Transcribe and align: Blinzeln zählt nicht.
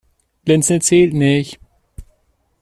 Blinzeln 0.45 0.81
zählt 0.81 1.13
nicht. 1.13 1.59